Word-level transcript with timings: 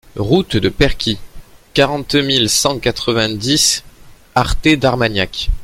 Route 0.15 0.57
de 0.57 0.69
Perquie, 0.69 1.19
quarante 1.75 2.15
mille 2.15 2.49
cent 2.49 2.79
quatre-vingt-dix 2.79 3.83
Arthez-d'Armagnac 4.33 5.51